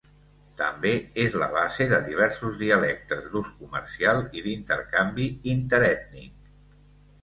[0.61, 6.55] També és la base de diversos dialectes d'ús comercial i d'intercanvi interètnic.